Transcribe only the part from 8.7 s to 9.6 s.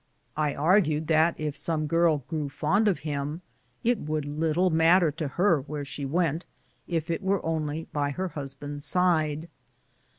side.